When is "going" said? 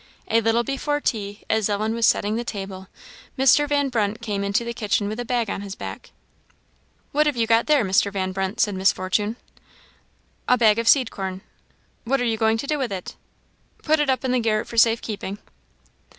12.37-12.57